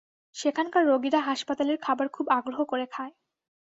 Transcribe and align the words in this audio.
সেখানকার 0.35 0.83
রোগীরা 0.85 1.19
হাসপাতালের 1.21 1.77
খাবার 1.81 2.07
খুব 2.09 2.25
আগ্রহ 2.29 2.59
করে 2.63 2.85
খায়। 2.91 3.13